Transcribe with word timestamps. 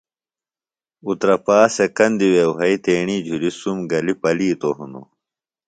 اُترپا 1.05 1.57
سےۡ 1.75 1.89
کندہ 1.97 2.27
وے 2.33 2.43
وھئیۡ 2.55 2.79
تیڻی 2.83 3.17
جُھلیۡ 3.25 3.55
سُم 3.59 3.77
گلیۡ 3.91 4.19
پلِیتوۡ 4.21 4.75
ہنوۡ 4.77 5.07